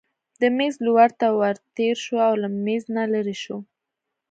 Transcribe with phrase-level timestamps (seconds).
[0.39, 3.57] د مېز لور ته ورتېر شو او له مېز نه لیرې شو.